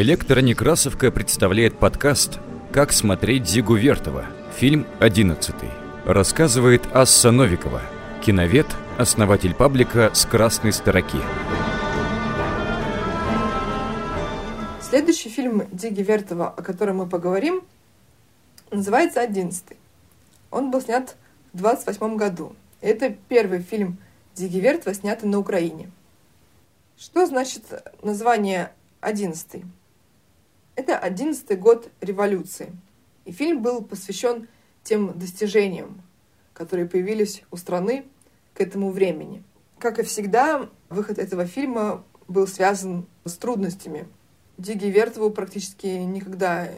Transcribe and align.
Электронекрасовка 0.00 1.10
представляет 1.10 1.76
подкаст 1.76 2.38
«Как 2.70 2.92
смотреть 2.92 3.48
Зигу 3.48 3.74
Вертова». 3.74 4.26
Фильм 4.56 4.86
«Одиннадцатый». 5.00 5.70
Рассказывает 6.04 6.86
Асса 6.94 7.32
Новикова, 7.32 7.82
киновед, 8.24 8.68
основатель 8.96 9.54
паблика 9.56 10.12
«С 10.14 10.24
красной 10.24 10.72
строки». 10.72 11.18
Следующий 14.80 15.30
фильм 15.30 15.66
Диги 15.72 16.02
Вертова, 16.02 16.48
о 16.48 16.62
котором 16.62 16.98
мы 16.98 17.08
поговорим, 17.08 17.64
называется 18.70 19.20
«Одиннадцатый». 19.20 19.78
Он 20.52 20.70
был 20.70 20.80
снят 20.80 21.16
в 21.52 21.58
28 21.58 22.14
году. 22.14 22.54
Это 22.80 23.16
первый 23.28 23.62
фильм 23.62 23.98
Диги 24.36 24.58
Вертова, 24.58 24.94
снятый 24.94 25.28
на 25.28 25.40
Украине. 25.40 25.90
Что 26.96 27.26
значит 27.26 27.64
название 28.00 28.70
«Одиннадцатый»? 29.00 29.64
Это 30.78 30.96
одиннадцатый 30.96 31.56
год 31.56 31.90
революции. 32.00 32.70
И 33.24 33.32
фильм 33.32 33.62
был 33.62 33.82
посвящен 33.82 34.46
тем 34.84 35.18
достижениям, 35.18 36.00
которые 36.52 36.88
появились 36.88 37.42
у 37.50 37.56
страны 37.56 38.04
к 38.54 38.60
этому 38.60 38.92
времени. 38.92 39.42
Как 39.80 39.98
и 39.98 40.04
всегда, 40.04 40.68
выход 40.88 41.18
этого 41.18 41.46
фильма 41.46 42.04
был 42.28 42.46
связан 42.46 43.06
с 43.24 43.32
трудностями. 43.32 44.06
Диги 44.56 44.86
Вертову 44.86 45.30
практически 45.30 45.88
никогда 45.88 46.68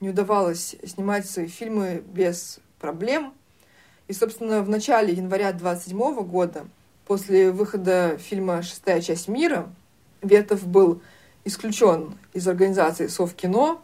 не 0.00 0.10
удавалось 0.10 0.76
снимать 0.84 1.24
свои 1.26 1.46
фильмы 1.46 2.04
без 2.06 2.60
проблем. 2.78 3.32
И, 4.08 4.12
собственно, 4.12 4.62
в 4.62 4.68
начале 4.68 5.14
января 5.14 5.54
27 5.54 6.22
года, 6.24 6.66
после 7.06 7.50
выхода 7.50 8.18
фильма 8.18 8.60
«Шестая 8.60 9.00
часть 9.00 9.26
мира», 9.26 9.72
Вертов 10.20 10.66
был 10.66 11.00
исключен 11.48 12.18
из 12.32 12.46
организации 12.46 13.08
Совкино. 13.08 13.78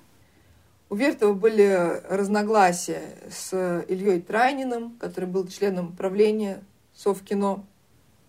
У 0.91 0.95
Вертова 0.95 1.33
были 1.33 2.03
разногласия 2.09 3.03
с 3.31 3.53
Ильей 3.89 4.21
Трайниным, 4.21 4.97
который 5.01 5.25
был 5.25 5.49
членом 5.49 5.97
правления 5.97 6.63
Совкино. 6.95 7.65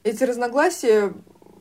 Эти 0.03 0.23
разногласия 0.23 1.13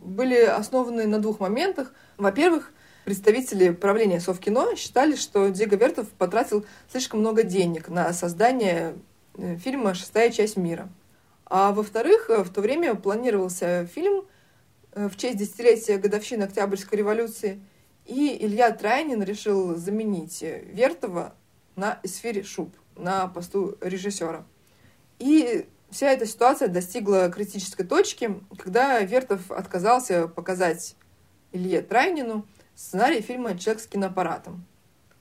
были 0.03 0.41
основаны 0.41 1.07
на 1.07 1.19
двух 1.19 1.41
моментах. 1.41 1.93
Во-первых, 2.17 2.73
представители 3.05 3.71
правления 3.71 4.20
Совкино 4.20 4.77
считали, 4.77 5.17
что 5.17 5.48
Диего 5.48 5.75
Вертов 5.75 6.09
потратил 6.11 6.65
слишком 6.91 7.20
много 7.20 7.43
денег 7.43 7.89
на 7.89 8.13
создание 8.13 8.95
э, 9.37 9.57
фильма 9.57 9.95
«Шестая 9.95 10.31
часть 10.31 10.57
мира». 10.57 10.89
А 11.47 11.73
во-вторых, 11.73 12.31
в 12.31 12.51
то 12.51 12.61
время 12.61 12.95
планировался 12.95 13.87
фильм 13.87 14.25
Э, 14.95 15.09
в 15.09 15.17
честь 15.17 15.39
десятилетия 15.39 15.98
годовщины 15.98 16.45
Октябрьской 16.45 16.98
революции. 16.98 17.61
И 18.05 18.37
Илья 18.45 18.71
Трайнин 18.71 19.23
решил 19.23 19.77
заменить 19.77 20.43
Вертова 20.43 21.35
на 21.75 22.01
эсфире 22.03 22.43
Шуб, 22.43 22.75
на 22.97 23.29
посту 23.29 23.79
режиссера. 23.81 24.45
И 25.19 25.67
вся 25.91 26.11
эта 26.11 26.27
ситуация 26.27 26.69
достигла 26.69 27.31
критической 27.31 27.87
точки, 27.87 28.41
когда 28.59 29.01
Вертов 29.01 29.51
отказался 29.51 30.29
показать 30.29 30.97
Илье 31.53 31.81
Трайнину 31.81 32.47
сценарий 32.75 33.21
фильма 33.21 33.57
«Человек 33.59 33.83
с 33.83 33.87
киноаппаратом». 33.87 34.67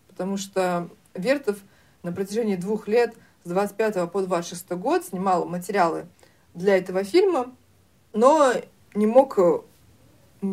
Потому 0.09 0.38
что 0.38 0.89
Вертов 1.14 1.59
на 2.02 2.11
протяжении 2.11 2.56
двух 2.56 2.88
лет, 2.88 3.16
с 3.44 3.50
25 3.50 4.11
по 4.11 4.22
26 4.22 4.72
год, 4.72 5.06
снимал 5.06 5.45
материалы 5.45 6.08
для 6.54 6.78
этого 6.78 7.04
фильма, 7.04 7.56
но 8.14 8.54
не 8.94 9.08
мог 9.08 9.38
э, 9.39 9.61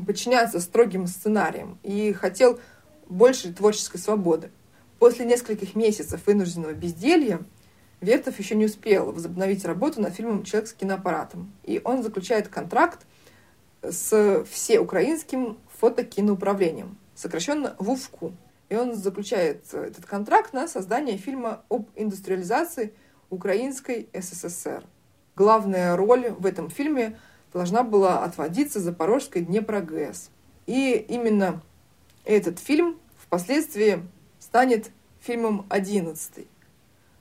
подчиняться 0.07 0.61
строгим 0.61 1.07
сценариям 1.07 1.79
и 1.83 2.13
хотел 2.13 2.61
больше 3.09 3.53
творческой 3.53 3.99
свободы. 3.99 4.51
После 4.99 5.25
нескольких 5.25 5.75
месяцев 5.75 6.27
вынужденного 6.27 6.73
безделья 6.73 7.41
Вертов 8.01 8.39
еще 8.39 8.55
не 8.55 8.65
успел 8.65 9.13
возобновить 9.13 9.65
работу 9.65 10.01
над 10.01 10.15
фильмом 10.15 10.45
«Человек 10.45 10.69
с 10.71 10.73
киноаппаратом». 10.73 11.53
И 11.65 11.81
он 11.85 12.03
заключает 12.03 12.49
контракт 12.49 13.01
с 13.83 14.45
всеукраинским 14.51 15.59
фотокиноуправлением, 15.79 16.97
сокращенно 17.15 17.77
ВУФКУ. 17.79 18.33
И 18.71 18.77
он 18.77 18.95
заключает 18.95 19.65
этот 19.75 20.07
контракт 20.07 20.55
на 20.55 20.67
создание 20.69 21.19
фильма 21.19 21.63
об 21.69 21.89
индустриализации 21.95 22.95
Украинской 23.29 24.09
СССР. 24.15 24.85
Главная 25.37 25.97
роль 25.97 26.31
в 26.31 26.47
этом 26.47 26.71
фильме– 26.71 27.19
должна 27.53 27.83
была 27.83 28.25
отводиться 28.25 28.81
Запорожской 28.81 29.43
Днепрогэс. 29.43 30.31
И 30.67 30.93
именно 31.09 31.63
этот 32.25 32.59
фильм 32.59 32.97
впоследствии 33.19 34.03
станет 34.39 34.91
фильмом 35.21 35.67
«Одиннадцатый». 35.69 36.49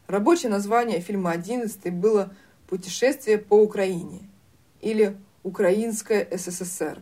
Рабочее 0.07 0.49
название 0.49 1.01
фильма 1.01 1.31
«Одиннадцатый» 1.31 1.91
было 1.91 2.33
«Путешествие 2.67 3.37
по 3.37 3.55
Украине» 3.55 4.21
или 4.81 5.17
«Украинская 5.43 6.27
СССР». 6.31 6.99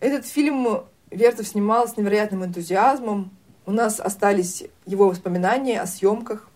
Этот 0.00 0.26
фильм 0.26 0.84
Вертов 1.10 1.46
снимал 1.48 1.88
с 1.88 1.96
невероятным 1.96 2.44
энтузиазмом. 2.44 3.30
У 3.64 3.72
нас 3.72 4.00
остались 4.00 4.64
его 4.84 5.08
воспоминания 5.08 5.80
о 5.80 5.86
съемках. 5.86 6.48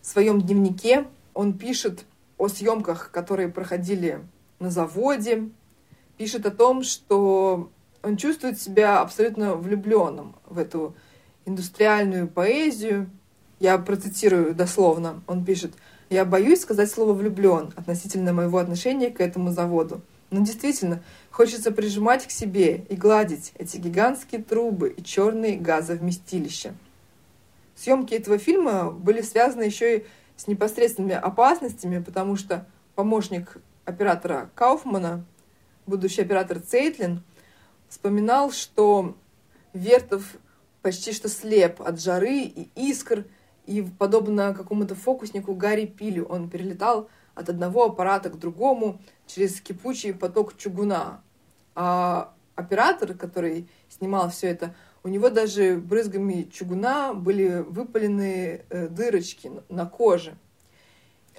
В 0.00 0.06
своем 0.06 0.40
дневнике 0.40 1.06
он 1.34 1.52
пишет 1.56 2.04
о 2.38 2.48
съемках, 2.48 3.10
которые 3.10 3.48
проходили 3.48 4.20
на 4.58 4.70
заводе, 4.70 5.48
пишет 6.16 6.46
о 6.46 6.50
том, 6.50 6.82
что 6.82 7.70
он 8.02 8.16
чувствует 8.16 8.60
себя 8.60 9.00
абсолютно 9.00 9.54
влюбленным 9.54 10.36
в 10.46 10.58
эту 10.58 10.94
индустриальную 11.44 12.28
поэзию. 12.28 13.10
Я 13.58 13.78
процитирую 13.78 14.54
дословно. 14.54 15.22
Он 15.26 15.44
пишет, 15.44 15.72
«Я 16.10 16.24
боюсь 16.24 16.60
сказать 16.60 16.90
слово 16.90 17.12
«влюблен» 17.14 17.72
относительно 17.74 18.32
моего 18.32 18.58
отношения 18.58 19.10
к 19.10 19.20
этому 19.20 19.50
заводу. 19.50 20.02
Но 20.30 20.44
действительно, 20.44 21.02
хочется 21.30 21.72
прижимать 21.72 22.26
к 22.26 22.30
себе 22.30 22.84
и 22.88 22.96
гладить 22.96 23.52
эти 23.58 23.76
гигантские 23.76 24.42
трубы 24.42 24.90
и 24.90 25.02
черные 25.02 25.56
газовместилища». 25.56 26.74
Съемки 27.74 28.14
этого 28.14 28.38
фильма 28.38 28.90
были 28.90 29.20
связаны 29.20 29.62
еще 29.62 29.98
и 29.98 30.04
с 30.36 30.46
непосредственными 30.46 31.14
опасностями, 31.14 32.02
потому 32.02 32.36
что 32.36 32.66
помощник 32.94 33.58
оператора 33.86 34.50
Кауфмана, 34.54 35.24
будущий 35.86 36.20
оператор 36.20 36.58
Цейтлин, 36.60 37.22
вспоминал, 37.88 38.50
что 38.50 39.16
Вертов 39.72 40.36
почти 40.82 41.12
что 41.12 41.28
слеп 41.28 41.80
от 41.80 42.00
жары 42.00 42.40
и 42.40 42.68
искр, 42.74 43.24
и 43.64 43.82
подобно 43.98 44.54
какому-то 44.54 44.94
фокуснику 44.94 45.54
Гарри 45.54 45.86
Пилю 45.86 46.26
он 46.26 46.50
перелетал 46.50 47.08
от 47.34 47.48
одного 47.48 47.84
аппарата 47.84 48.28
к 48.30 48.38
другому 48.38 49.00
через 49.26 49.60
кипучий 49.60 50.12
поток 50.12 50.56
чугуна. 50.56 51.22
А 51.74 52.32
оператор, 52.54 53.14
который 53.14 53.68
снимал 53.88 54.30
все 54.30 54.48
это, 54.48 54.74
у 55.02 55.08
него 55.08 55.30
даже 55.30 55.76
брызгами 55.76 56.48
чугуна 56.52 57.14
были 57.14 57.64
выпалены 57.68 58.64
э, 58.68 58.88
дырочки 58.88 59.50
на 59.68 59.86
коже– 59.86 60.36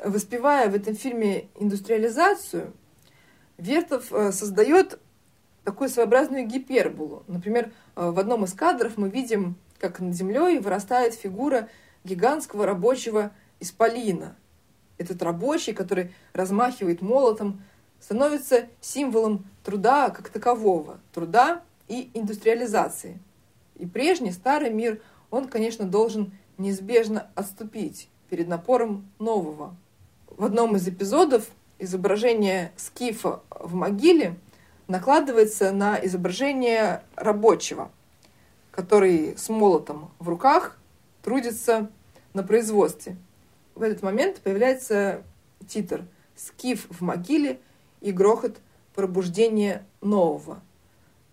воспевая 0.03 0.69
в 0.69 0.75
этом 0.75 0.95
фильме 0.95 1.47
индустриализацию, 1.55 2.73
Вертов 3.57 4.13
э, 4.13 4.31
создает 4.31 4.99
такую 5.63 5.89
своеобразную 5.89 6.45
гиперболу. 6.45 7.23
Например, 7.27 7.71
э, 7.95 8.09
в 8.09 8.19
одном 8.19 8.45
из 8.45 8.53
кадров 8.53 8.97
мы 8.97 9.09
видим, 9.09 9.55
как 9.79 9.99
над 9.99 10.13
землей 10.13 10.59
вырастает 10.59 11.13
фигура 11.13 11.69
гигантского 12.03 12.65
рабочего 12.65 13.31
исполина. 13.59 14.35
Этот 14.97 15.21
рабочий, 15.21 15.73
который 15.73 16.13
размахивает 16.33 17.01
молотом, 17.01 17.61
становится 17.99 18.67
символом 18.79 19.45
труда 19.63 20.09
как 20.09 20.29
такового, 20.29 20.99
труда 21.13 21.63
и 21.87 22.11
индустриализации. 22.13 23.19
И 23.75 23.85
прежний 23.85 24.31
старый 24.31 24.69
мир, 24.69 25.01
он, 25.29 25.47
конечно, 25.47 25.85
должен 25.85 26.31
неизбежно 26.57 27.29
отступить 27.35 28.09
перед 28.29 28.47
напором 28.47 29.09
нового, 29.19 29.75
в 30.37 30.45
одном 30.45 30.75
из 30.75 30.87
эпизодов 30.87 31.47
изображение 31.79 32.71
скифа 32.77 33.41
в 33.49 33.73
могиле 33.73 34.35
накладывается 34.87 35.71
на 35.71 35.99
изображение 36.05 37.01
рабочего, 37.15 37.91
который 38.71 39.35
с 39.35 39.49
молотом 39.49 40.11
в 40.19 40.29
руках 40.29 40.77
трудится 41.23 41.89
на 42.33 42.43
производстве. 42.43 43.17
В 43.75 43.81
этот 43.81 44.03
момент 44.03 44.39
появляется 44.41 45.23
титр 45.67 46.03
«Скиф 46.35 46.85
в 46.89 47.01
могиле» 47.01 47.59
и 47.99 48.11
грохот 48.11 48.57
пробуждения 48.93 49.85
нового. 50.01 50.61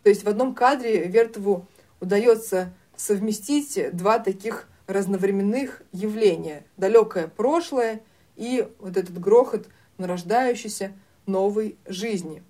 То 0.02 0.08
есть 0.08 0.24
в 0.24 0.28
одном 0.28 0.54
кадре 0.54 1.06
Вертову 1.06 1.66
удается 2.00 2.72
совместить 2.96 3.78
два 3.92 4.18
таких 4.18 4.66
разновременных 4.86 5.82
явления. 5.92 6.64
Далекое 6.78 7.28
прошлое– 7.28 8.00
и 8.36 8.68
вот 8.78 8.96
этот 8.96 9.18
грохот 9.18 9.68
нарождающейся 9.98 10.92
новой 11.26 11.76
жизни. 11.86 12.42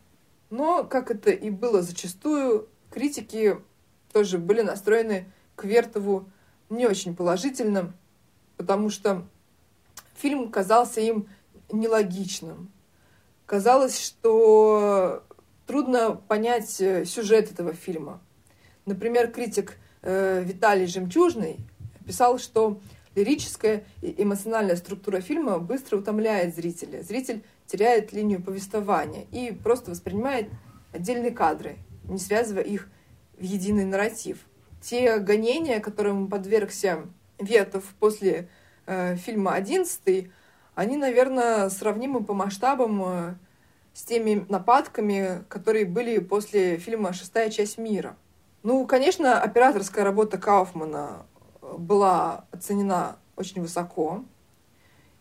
Но, 0.51 0.85
как 0.85 1.11
это 1.11 1.31
и 1.31 1.51
было 1.51 1.83
зачастую, 1.83 2.69
критики 2.91 3.59
тоже 4.13 4.39
были 4.39 4.63
настроены 4.63 5.27
к 5.57 5.65
Вертову 5.65 6.29
не 6.71 6.87
очень 6.87 7.15
положительно, 7.15 7.93
потому 8.57 8.91
что 8.91 9.27
фильм 10.17 10.51
казался 10.51 11.01
им 11.01 11.29
нелогичным. 11.73 12.71
Казалось, 13.47 14.01
что 14.01 15.23
трудно 15.67 16.13
понять 16.13 16.81
э, 16.81 17.05
сюжет 17.05 17.53
этого 17.53 17.75
фильма. 17.75 18.21
Например, 18.87 19.31
критик 19.31 19.77
э, 20.03 20.43
Виталий 20.45 20.87
Жемчужный 20.87 21.59
писал, 22.07 22.39
что 22.39 22.81
лирическая 23.15 23.85
и 24.03 24.15
эмоциональная 24.19 24.77
структура 24.77 25.21
фильма 25.21 25.59
быстро 25.59 25.99
утомляет 25.99 26.55
зрителя. 26.55 27.03
Зритель 27.03 27.43
теряет 27.67 28.13
линию 28.13 28.43
повествования 28.43 29.27
и 29.31 29.53
просто 29.53 29.91
воспринимает 29.91 30.49
отдельные 30.93 31.31
кадры, 31.31 31.77
не 32.05 32.19
связывая 32.19 32.63
их 32.63 32.89
в 33.39 33.43
единый 33.43 33.85
нарратив. 33.85 34.39
Те 34.81 35.19
гонения, 35.19 35.81
которым 35.81 36.29
подвергся 36.29 37.07
Ветов 37.39 37.85
после 37.99 38.49
э, 38.87 39.17
фильма 39.17 39.55
«Одиннадцатый», 39.55 40.31
они, 40.75 40.97
наверное, 40.97 41.69
сравнимы 41.69 42.23
по 42.23 42.35
масштабам 42.35 43.03
э, 43.05 43.35
с 43.93 44.03
теми 44.03 44.45
нападками, 44.49 45.45
которые 45.49 45.85
были 45.85 46.19
после 46.19 46.79
фильма 46.79 47.13
«Шестая 47.13 47.49
часть 47.51 47.79
мира». 47.79 48.17
Ну, 48.63 48.87
конечно, 48.87 49.41
операторская 49.41 50.05
работа 50.05 50.39
Кауфмана 50.39 51.27
была 51.79 52.47
оценена 52.51 53.19
очень 53.37 53.63
высоко. 53.63 54.25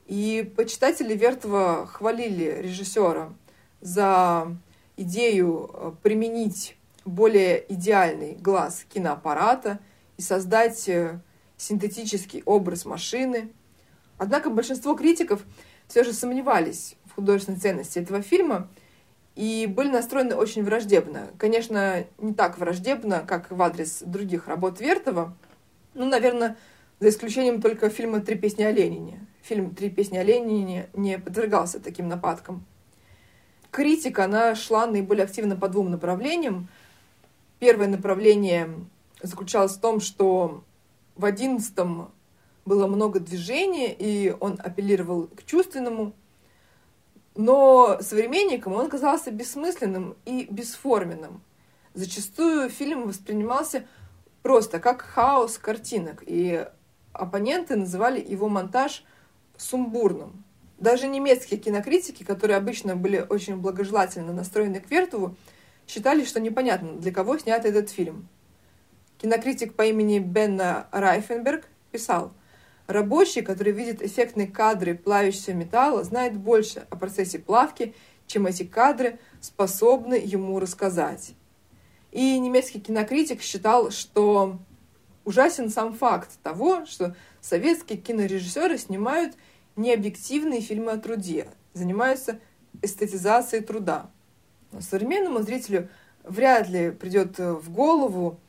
И 0.05 0.51
почитатели 0.55 1.15
Вертова 1.15 1.87
хвалили 1.87 2.61
режиссера 2.61 3.33
за 3.81 4.55
идею 4.97 5.69
э, 5.73 5.91
применить 6.03 6.77
более 7.05 7.65
идеальный 7.73 8.35
глаз 8.35 8.85
киноаппарата 8.93 9.79
и 10.17 10.21
создать 10.21 10.87
э, 10.89 11.19
синтетический 11.57 12.43
образ 12.45 12.85
машины. 12.85 13.51
Однако 14.17 14.49
большинство 14.49 14.95
критиков 14.95 15.43
все 15.87 16.03
же 16.03 16.13
сомневались 16.13 16.95
в 17.05 17.15
художественной 17.15 17.59
ценности 17.59 17.99
этого 17.99 18.21
фильма 18.21 18.69
и 19.35 19.65
были 19.67 19.89
настроены 19.89 20.35
очень 20.35 20.63
враждебно. 20.63 21.29
Конечно, 21.37 22.05
не 22.19 22.33
так 22.33 22.57
враждебно, 22.57 23.23
как 23.27 23.51
в 23.51 23.61
адрес 23.61 24.03
других 24.05 24.47
работ 24.47 24.79
Вертова. 24.79 25.35
Ну, 25.93 26.05
наверное, 26.05 26.57
за 26.99 27.09
исключением 27.09 27.61
только 27.61 27.89
фильма 27.89 28.19
«Три 28.19 28.35
песни 28.35 28.63
о 28.63 28.71
Ленине». 28.71 29.25
Фильм 29.41 29.75
«Три 29.75 29.89
песни 29.89 30.17
о 30.17 30.23
Ленине» 30.23 30.89
не 30.93 31.19
подвергался 31.19 31.79
таким 31.79 32.07
нападкам. 32.07 32.65
Критика, 33.71 34.25
она 34.25 34.55
шла 34.55 34.87
наиболее 34.87 35.25
активно 35.25 35.55
по 35.55 35.67
двум 35.67 35.91
направлениям. 35.91 36.67
Первое 37.59 37.87
направление 37.87 38.69
заключалось 39.21 39.73
в 39.73 39.81
том, 39.81 39.99
что 39.99 40.63
в 41.15 41.25
одиннадцатом 41.25 42.11
было 42.65 42.87
много 42.87 43.19
движения, 43.19 43.93
и 43.93 44.35
он 44.39 44.59
апеллировал 44.63 45.27
к 45.27 45.43
чувственному. 45.43 46.13
Но 47.35 47.97
современникам 48.01 48.73
он 48.73 48.89
казался 48.89 49.31
бессмысленным 49.31 50.15
и 50.25 50.47
бесформенным. 50.49 51.41
Зачастую 51.93 52.69
фильм 52.69 53.07
воспринимался 53.07 53.85
просто 54.43 54.79
как 54.79 55.01
хаос 55.01 55.57
картинок, 55.57 56.21
и 56.25 56.67
оппоненты 57.13 57.75
называли 57.75 58.23
его 58.23 58.49
монтаж 58.49 59.03
сумбурным. 59.57 60.43
Даже 60.77 61.07
немецкие 61.07 61.59
кинокритики, 61.59 62.23
которые 62.23 62.57
обычно 62.57 62.95
были 62.95 63.25
очень 63.27 63.55
благожелательно 63.55 64.33
настроены 64.33 64.81
к 64.81 64.91
Вертову, 64.91 65.35
считали, 65.87 66.25
что 66.25 66.39
непонятно, 66.39 66.93
для 66.93 67.11
кого 67.11 67.37
снят 67.37 67.65
этот 67.65 67.89
фильм. 67.89 68.27
Кинокритик 69.21 69.75
по 69.75 69.83
имени 69.83 70.19
Бенна 70.19 70.87
Райфенберг 70.91 71.65
писал, 71.91 72.33
«Рабочий, 72.87 73.41
который 73.41 73.71
видит 73.71 74.01
эффектные 74.01 74.47
кадры 74.47 74.95
плавящегося 74.95 75.53
металла, 75.53 76.03
знает 76.03 76.35
больше 76.35 76.85
о 76.89 76.97
процессе 76.97 77.39
плавки, 77.39 77.95
чем 78.27 78.45
эти 78.45 78.63
кадры 78.63 79.19
способны 79.39 80.15
ему 80.15 80.59
рассказать». 80.59 81.33
И 82.13 82.37
немецкий 82.37 82.79
кинокритик 82.79 83.41
считал, 83.41 83.89
что 83.89 84.59
ужасен 85.25 85.71
сам 85.71 85.95
факт 85.95 86.29
того, 86.43 86.85
что 86.85 87.15
советские 87.41 87.97
кинорежиссеры 87.97 88.77
снимают 88.77 89.33
необъективные 89.75 90.61
фильмы 90.61 90.91
о 90.91 90.99
труде, 90.99 91.47
занимаются 91.73 92.39
эстетизацией 92.83 93.63
труда. 93.63 94.11
Но 94.71 94.81
современному 94.81 95.41
зрителю 95.41 95.89
вряд 96.23 96.69
ли 96.69 96.91
придет 96.91 97.39
в 97.39 97.71
голову 97.71 98.39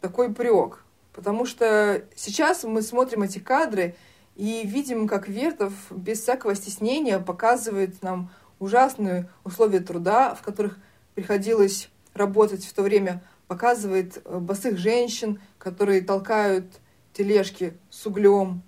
такой 0.00 0.32
прек, 0.32 0.82
потому 1.12 1.44
что 1.44 2.02
сейчас 2.16 2.64
мы 2.64 2.80
смотрим 2.80 3.20
эти 3.20 3.38
кадры 3.38 3.96
и 4.34 4.62
видим, 4.64 5.06
как 5.06 5.28
Вертов 5.28 5.74
без 5.90 6.22
всякого 6.22 6.54
стеснения 6.54 7.18
показывает 7.18 8.02
нам 8.02 8.30
ужасные 8.60 9.28
условия 9.44 9.80
труда, 9.80 10.34
в 10.34 10.40
которых 10.40 10.78
приходилось 11.14 11.90
работать 12.14 12.64
в 12.64 12.72
то 12.72 12.82
время, 12.82 13.22
показывает 13.48 14.22
босых 14.24 14.78
женщин, 14.78 15.40
которые 15.58 16.02
толкают 16.02 16.66
тележки 17.12 17.74
с 17.90 18.06
углем, 18.06 18.62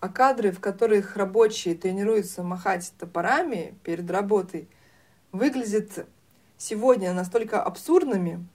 а 0.00 0.08
кадры, 0.08 0.50
в 0.50 0.60
которых 0.60 1.16
рабочие 1.16 1.74
тренируются 1.74 2.42
махать 2.42 2.92
топорами 2.98 3.74
перед 3.84 4.10
работой, 4.10 4.68
выглядят 5.30 6.06
сегодня 6.56 7.12
настолько 7.12 7.62
абсурдными, 7.62 8.46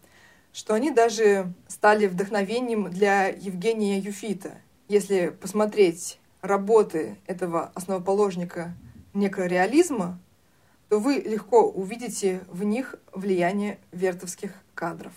что 0.54 0.74
они 0.74 0.92
даже 0.92 1.54
стали 1.68 2.08
вдохновением 2.08 2.90
для 2.90 3.28
Евгения 3.28 4.00
Юфита. 4.00 4.58
Если 4.88 5.30
посмотреть 5.30 6.20
работы 6.42 7.18
этого 7.28 7.72
основоположника 7.76 8.74
некрореализма, 9.14 10.20
то 10.90 11.00
вы 11.00 11.16
легко 11.16 11.70
увидите 11.70 12.42
в 12.48 12.64
них 12.64 12.96
влияние 13.14 13.80
вертовских 13.92 14.52
кадров. 14.74 15.14